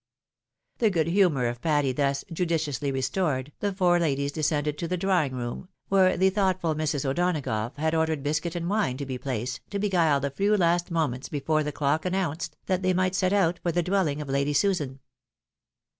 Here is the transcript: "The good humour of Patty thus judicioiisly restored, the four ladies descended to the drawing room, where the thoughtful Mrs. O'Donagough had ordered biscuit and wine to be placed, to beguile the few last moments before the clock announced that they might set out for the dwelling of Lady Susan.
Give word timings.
"The 0.79 0.89
good 0.89 1.05
humour 1.05 1.45
of 1.45 1.61
Patty 1.61 1.91
thus 1.91 2.23
judicioiisly 2.33 2.91
restored, 2.91 3.51
the 3.59 3.71
four 3.71 3.99
ladies 3.99 4.31
descended 4.31 4.75
to 4.79 4.87
the 4.87 4.97
drawing 4.97 5.35
room, 5.35 5.69
where 5.89 6.17
the 6.17 6.31
thoughtful 6.31 6.73
Mrs. 6.73 7.05
O'Donagough 7.05 7.77
had 7.77 7.93
ordered 7.93 8.23
biscuit 8.23 8.55
and 8.55 8.67
wine 8.67 8.97
to 8.97 9.05
be 9.05 9.19
placed, 9.19 9.61
to 9.69 9.77
beguile 9.77 10.19
the 10.19 10.31
few 10.31 10.57
last 10.57 10.89
moments 10.89 11.29
before 11.29 11.61
the 11.61 11.71
clock 11.71 12.03
announced 12.03 12.57
that 12.65 12.81
they 12.81 12.95
might 12.95 13.13
set 13.13 13.31
out 13.31 13.59
for 13.61 13.71
the 13.71 13.83
dwelling 13.83 14.21
of 14.21 14.27
Lady 14.27 14.53
Susan. 14.53 15.01